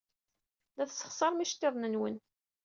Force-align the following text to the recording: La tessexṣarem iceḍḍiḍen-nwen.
La 0.77 0.83
tessexṣarem 0.89 1.43
iceḍḍiḍen-nwen. 1.43 2.15